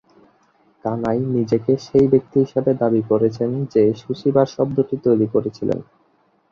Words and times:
কানাই 0.85 1.19
নিজেকে 1.35 1.71
সেই 1.85 2.05
ব্যক্তি 2.07 2.37
হিসাবে 2.43 2.71
দাবি 2.81 3.01
করেছেন 3.09 3.49
যে 3.73 3.83
"সুশি 4.01 4.29
বার" 4.35 4.47
শব্দটি 4.55 4.95
তৈরি 5.05 5.27
করেছিলেন। 5.33 5.79